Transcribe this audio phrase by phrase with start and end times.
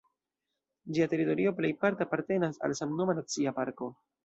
[0.97, 3.95] Ĝia teritorio plejparte apartenas al samnoma nacia parko.